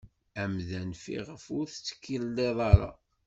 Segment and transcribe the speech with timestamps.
[0.41, 2.91] Amdan fiɣef ur tettkilleḍ ara.